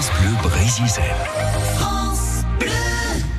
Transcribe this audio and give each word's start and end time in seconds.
France 0.00 0.18
Bleu 0.22 0.30
Brésil. 0.42 0.86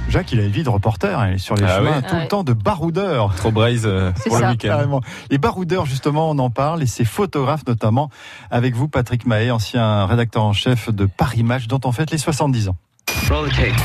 Jacques, 0.10 0.32
il 0.32 0.40
a 0.40 0.44
une 0.44 0.52
vie 0.52 0.62
de 0.62 0.70
reporter, 0.70 1.20
hein, 1.20 1.30
il 1.30 1.34
est 1.36 1.38
sur 1.40 1.56
les 1.56 1.64
Ah 1.64 1.78
chemins 1.78 2.02
oui. 2.04 2.08
tout 2.08 2.16
le 2.16 2.28
temps 2.28 2.44
de 2.44 2.54
baroudeur. 2.54 3.34
Trop 3.34 3.50
braise 3.50 3.84
euh, 3.86 4.12
C'est 4.18 4.29
pour 4.29 4.38
le 4.38 4.46
week-end. 4.49 4.68
Carrément. 4.68 5.02
Les 5.32 5.39
baroudeurs, 5.39 5.88
justement, 5.88 6.29
on 6.29 6.38
en 6.38 6.52
parle, 6.52 6.84
et 6.84 6.86
ces 6.86 7.04
photographes 7.04 7.66
notamment, 7.66 8.12
avec 8.52 8.76
vous, 8.76 8.88
Patrick 8.88 9.26
Mahé, 9.26 9.50
ancien 9.50 10.05
rédacteur 10.05 10.44
en 10.44 10.54
chef 10.54 10.92
de 10.92 11.08
Paris 11.08 11.42
Match, 11.42 11.66
dont 11.66 11.79
on 11.84 11.92
fête 11.92 12.12
les 12.12 12.20
70 12.20 12.69
ans. 12.69 12.75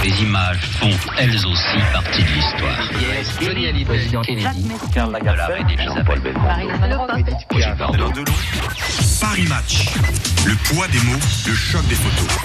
Les 0.03 0.23
images 0.23 0.61
font 0.81 0.91
elles 1.19 1.37
aussi 1.47 1.79
partie 1.93 2.23
de 2.23 2.29
l'histoire. 2.29 2.91
Johnny 3.41 3.67
Hallyday, 3.67 3.85
président 3.85 4.23
Kennedy, 4.23 4.69
Karl 4.93 5.13
Lagerfeld 5.13 5.69
Jean-Paul. 5.79 6.23
Paris 9.21 9.47
Match. 9.49 9.89
Le 10.47 10.55
poids 10.69 10.89
des 10.89 10.99
mots, 11.01 11.21
le 11.47 11.55
choc 11.55 11.87
des 11.87 11.95
photos. 11.95 12.37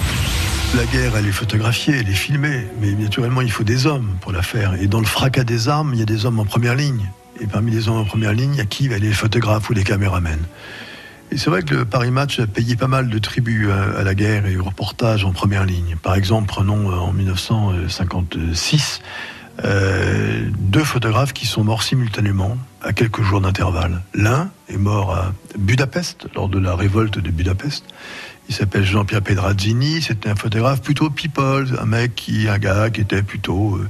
La 0.75 0.85
guerre, 0.85 1.15
elle 1.17 1.27
est 1.27 1.31
photographiée, 1.31 1.95
elle 1.99 2.09
est 2.09 2.13
filmée, 2.13 2.67
mais 2.79 2.91
naturellement, 2.91 3.41
il 3.41 3.51
faut 3.51 3.63
des 3.63 3.87
hommes 3.87 4.17
pour 4.21 4.31
la 4.31 4.41
faire. 4.41 4.75
Et 4.75 4.87
dans 4.87 4.99
le 4.99 5.05
fracas 5.05 5.43
des 5.43 5.69
armes, 5.69 5.91
il 5.93 5.99
y 5.99 6.03
a 6.03 6.05
des 6.05 6.25
hommes 6.25 6.39
en 6.39 6.45
première 6.45 6.75
ligne. 6.75 7.09
Et 7.39 7.47
parmi 7.47 7.71
les 7.71 7.87
hommes 7.87 7.97
en 7.97 8.05
première 8.05 8.33
ligne, 8.33 8.53
il 8.53 8.57
y 8.57 8.61
a 8.61 8.65
qui? 8.65 8.89
Ben, 8.89 9.01
Les 9.01 9.11
photographes 9.13 9.69
ou 9.69 9.73
les 9.73 9.83
caméramens. 9.83 10.45
Et 11.31 11.37
c'est 11.37 11.49
vrai 11.49 11.63
que 11.63 11.75
le 11.75 11.85
Paris 11.85 12.11
Match 12.11 12.39
a 12.39 12.47
payé 12.47 12.75
pas 12.75 12.87
mal 12.87 13.09
de 13.09 13.17
tribut 13.17 13.71
à, 13.71 13.99
à 13.99 14.03
la 14.03 14.13
guerre 14.13 14.45
et 14.45 14.57
au 14.57 14.63
reportage 14.63 15.23
en 15.23 15.31
première 15.31 15.65
ligne. 15.65 15.95
Par 16.01 16.15
exemple, 16.15 16.47
prenons 16.47 16.91
euh, 16.91 16.95
en 16.95 17.13
1956 17.13 19.01
euh, 19.63 20.49
deux 20.57 20.83
photographes 20.83 21.33
qui 21.33 21.45
sont 21.45 21.63
morts 21.63 21.83
simultanément 21.83 22.57
à 22.81 22.93
quelques 22.93 23.21
jours 23.21 23.41
d'intervalle. 23.41 24.01
L'un 24.13 24.49
est 24.69 24.77
mort 24.77 25.13
à 25.13 25.33
Budapest 25.57 26.27
lors 26.35 26.49
de 26.49 26.59
la 26.59 26.75
révolte 26.75 27.19
de 27.19 27.29
Budapest. 27.29 27.85
Il 28.49 28.55
s'appelle 28.55 28.83
Jean-Pierre 28.83 29.21
Pedrazzini. 29.21 30.01
C'était 30.01 30.29
un 30.29 30.35
photographe 30.35 30.81
plutôt 30.81 31.09
people, 31.09 31.67
un 31.79 31.85
mec 31.85 32.15
qui, 32.15 32.49
un 32.49 32.57
gars 32.57 32.89
qui 32.89 33.01
était 33.01 33.21
plutôt 33.21 33.75
euh, 33.75 33.89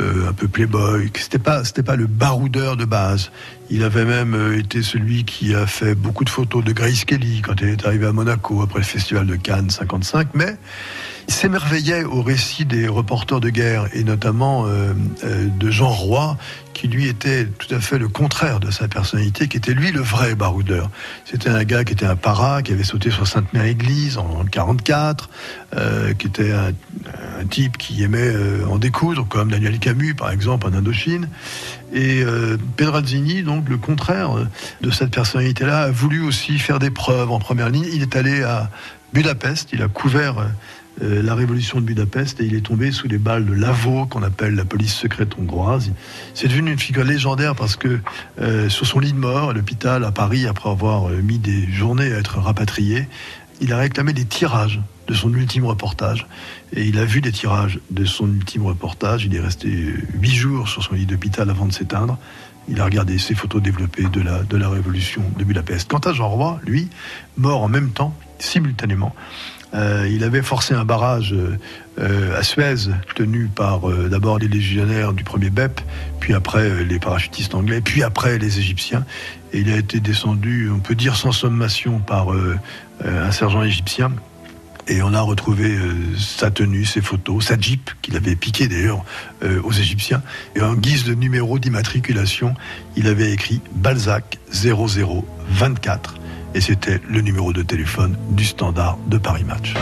euh, 0.00 0.30
un 0.30 0.32
peu 0.32 0.48
playboy. 0.48 1.10
C'était 1.16 1.38
pas, 1.38 1.64
c'était 1.64 1.82
pas 1.82 1.96
le 1.96 2.06
baroudeur 2.06 2.76
de 2.76 2.84
base. 2.84 3.30
Il 3.70 3.82
avait 3.82 4.04
même 4.04 4.54
été 4.58 4.82
celui 4.82 5.24
qui 5.24 5.54
a 5.54 5.66
fait 5.66 5.94
beaucoup 5.94 6.24
de 6.24 6.30
photos 6.30 6.64
de 6.64 6.72
Grace 6.72 7.04
Kelly 7.04 7.42
quand 7.42 7.60
elle 7.60 7.70
est 7.70 7.86
arrivée 7.86 8.06
à 8.06 8.12
Monaco 8.12 8.62
après 8.62 8.78
le 8.78 8.84
festival 8.84 9.26
de 9.26 9.36
Cannes 9.36 9.70
55. 9.70 10.28
Mais 10.34 10.56
il 11.28 11.32
s'émerveillait 11.32 12.04
au 12.04 12.22
récit 12.22 12.64
des 12.64 12.86
reporters 12.88 13.40
de 13.40 13.48
guerre 13.48 13.86
et 13.94 14.04
notamment 14.04 14.66
euh, 14.66 14.92
euh, 15.24 15.46
de 15.48 15.70
Jean 15.70 15.88
Roy, 15.88 16.36
qui 16.74 16.88
lui 16.88 17.08
était 17.08 17.46
tout 17.46 17.72
à 17.74 17.80
fait 17.80 17.98
le 17.98 18.08
contraire 18.08 18.60
de 18.60 18.70
sa 18.70 18.88
personnalité, 18.88 19.48
qui 19.48 19.56
était 19.56 19.72
lui 19.72 19.90
le 19.90 20.00
vrai 20.00 20.34
baroudeur. 20.34 20.90
C'était 21.24 21.48
un 21.48 21.64
gars 21.64 21.84
qui 21.84 21.92
était 21.92 22.04
un 22.04 22.16
para, 22.16 22.62
qui 22.62 22.72
avait 22.72 22.84
sauté 22.84 23.10
sur 23.10 23.26
Sainte-Mère-Église 23.26 24.18
en 24.18 24.44
44, 24.44 25.30
euh, 25.76 26.12
qui 26.14 26.26
était 26.26 26.52
un, 26.52 26.72
type 27.50 27.76
qui 27.76 28.02
aimait 28.02 28.32
en 28.66 28.78
découdre, 28.78 29.28
comme 29.28 29.50
Daniel 29.50 29.78
Camus 29.78 30.14
par 30.14 30.30
exemple 30.30 30.66
en 30.66 30.72
Indochine. 30.72 31.28
Et 31.92 32.24
Pedrazzini, 32.76 33.42
donc 33.42 33.68
le 33.68 33.76
contraire 33.76 34.30
de 34.80 34.90
cette 34.90 35.10
personnalité-là, 35.10 35.82
a 35.82 35.90
voulu 35.90 36.22
aussi 36.22 36.58
faire 36.58 36.78
des 36.78 36.90
preuves 36.90 37.30
en 37.30 37.38
première 37.38 37.68
ligne. 37.68 37.86
Il 37.92 38.00
est 38.00 38.16
allé 38.16 38.42
à 38.42 38.70
Budapest, 39.12 39.68
il 39.72 39.82
a 39.82 39.88
couvert 39.88 40.48
euh, 41.02 41.22
la 41.22 41.34
révolution 41.34 41.80
de 41.80 41.84
Budapest 41.84 42.40
et 42.40 42.44
il 42.44 42.54
est 42.54 42.64
tombé 42.64 42.92
sous 42.92 43.08
les 43.08 43.18
balles 43.18 43.44
de 43.44 43.52
l'AVO, 43.52 44.06
qu'on 44.06 44.22
appelle 44.22 44.54
la 44.54 44.64
police 44.64 44.94
secrète 44.94 45.36
hongroise. 45.38 45.92
C'est 46.34 46.46
devenu 46.46 46.70
une 46.72 46.78
figure 46.78 47.04
légendaire 47.04 47.56
parce 47.56 47.76
que 47.76 47.98
euh, 48.40 48.68
sur 48.68 48.86
son 48.86 49.00
lit 49.00 49.12
de 49.12 49.18
mort 49.18 49.50
à 49.50 49.52
l'hôpital 49.52 50.04
à 50.04 50.12
Paris, 50.12 50.46
après 50.46 50.70
avoir 50.70 51.08
euh, 51.08 51.20
mis 51.20 51.38
des 51.38 51.66
journées 51.72 52.12
à 52.12 52.18
être 52.18 52.38
rapatrié, 52.38 53.08
il 53.60 53.72
a 53.72 53.78
réclamé 53.78 54.12
des 54.12 54.24
tirages 54.24 54.80
de 55.08 55.14
son 55.14 55.34
ultime 55.34 55.64
reportage. 55.64 56.26
Et 56.72 56.84
il 56.84 56.98
a 56.98 57.04
vu 57.04 57.20
des 57.20 57.32
tirages 57.32 57.80
de 57.90 58.04
son 58.04 58.28
ultime 58.28 58.64
reportage. 58.64 59.24
Il 59.24 59.34
est 59.34 59.40
resté 59.40 59.68
huit 60.14 60.34
jours 60.34 60.68
sur 60.68 60.82
son 60.82 60.94
lit 60.94 61.06
d'hôpital 61.06 61.50
avant 61.50 61.66
de 61.66 61.72
s'éteindre. 61.72 62.18
Il 62.68 62.80
a 62.80 62.84
regardé 62.84 63.18
ses 63.18 63.34
photos 63.34 63.60
développées 63.60 64.04
de 64.04 64.20
la, 64.20 64.42
de 64.42 64.56
la 64.56 64.68
révolution 64.68 65.22
de 65.36 65.44
Budapest. 65.44 65.90
Quant 65.90 65.98
à 65.98 66.12
Jean 66.12 66.28
Roy, 66.28 66.60
lui, 66.64 66.88
mort 67.36 67.62
en 67.62 67.68
même 67.68 67.90
temps, 67.90 68.16
simultanément, 68.38 69.14
euh, 69.74 70.08
il 70.10 70.22
avait 70.22 70.42
forcé 70.42 70.74
un 70.74 70.84
barrage 70.84 71.34
euh, 71.98 72.38
à 72.38 72.42
Suez, 72.42 72.90
tenu 73.16 73.48
par 73.52 73.88
euh, 73.88 74.08
d'abord 74.08 74.38
les 74.38 74.46
légionnaires 74.46 75.12
du 75.12 75.24
premier 75.24 75.50
BEP, 75.50 75.80
puis 76.20 76.34
après 76.34 76.84
les 76.84 76.98
parachutistes 76.98 77.54
anglais, 77.54 77.80
puis 77.80 78.02
après 78.02 78.38
les 78.38 78.58
Égyptiens. 78.58 79.04
Et 79.52 79.60
il 79.60 79.72
a 79.72 79.76
été 79.76 80.00
descendu, 80.00 80.70
on 80.72 80.78
peut 80.78 80.94
dire 80.94 81.16
sans 81.16 81.32
sommation, 81.32 81.98
par 81.98 82.28
un 83.04 83.30
sergent 83.30 83.62
égyptien. 83.62 84.10
Et 84.88 85.00
on 85.00 85.14
a 85.14 85.20
retrouvé 85.20 85.78
sa 86.18 86.50
tenue, 86.50 86.84
ses 86.84 87.00
photos, 87.00 87.46
sa 87.46 87.58
Jeep, 87.58 87.90
qu'il 88.02 88.16
avait 88.16 88.34
piqué 88.34 88.66
d'ailleurs 88.66 89.04
aux 89.62 89.70
Égyptiens. 89.70 90.22
Et 90.56 90.60
en 90.60 90.74
guise 90.74 91.04
de 91.04 91.14
numéro 91.14 91.60
d'immatriculation, 91.60 92.54
il 92.96 93.06
avait 93.06 93.30
écrit 93.30 93.60
Balzac 93.76 94.38
0024. 94.52 96.16
Et 96.54 96.60
c'était 96.60 97.00
le 97.08 97.20
numéro 97.20 97.52
de 97.52 97.62
téléphone 97.62 98.16
du 98.30 98.44
standard 98.44 98.96
de 99.08 99.18
Paris 99.18 99.42
Match. 99.42 99.74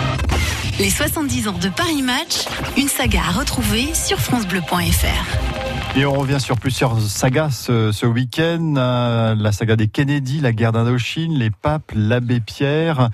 Les 0.78 0.88
70 0.88 1.48
ans 1.48 1.58
de 1.58 1.68
Paris 1.68 2.00
Match, 2.00 2.46
une 2.78 2.88
saga 2.88 3.20
à 3.28 3.38
retrouver 3.38 3.92
sur 3.92 4.18
francebleu.fr. 4.18 5.96
Et 5.98 6.06
on 6.06 6.14
revient 6.14 6.40
sur 6.40 6.58
plusieurs 6.58 6.98
sagas 6.98 7.50
ce, 7.50 7.92
ce 7.92 8.06
week-end. 8.06 8.74
Euh, 8.78 9.34
la 9.34 9.52
saga 9.52 9.76
des 9.76 9.88
Kennedy, 9.88 10.40
la 10.40 10.52
guerre 10.52 10.72
d'Indochine, 10.72 11.38
les 11.38 11.50
papes, 11.50 11.92
l'abbé 11.94 12.40
Pierre, 12.40 13.10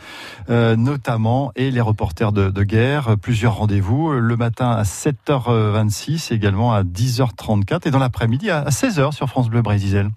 euh, 0.49 0.77
notamment, 0.77 1.51
et 1.57 1.73
les 1.73 1.81
reporters 1.81 2.31
de, 2.31 2.51
de 2.51 2.63
guerre. 2.63 3.17
Plusieurs 3.21 3.57
rendez-vous. 3.57 4.13
Le 4.13 4.37
matin 4.37 4.71
à 4.71 4.85
7h26, 4.85 6.33
également 6.33 6.73
à 6.73 6.85
10h34, 6.85 7.89
et 7.89 7.91
dans 7.91 7.99
l'après-midi 7.99 8.51
à 8.51 8.67
16h 8.67 9.11
sur 9.11 9.29
France 9.29 9.49
Bleu 9.49 9.63
Brésil. 9.63 10.11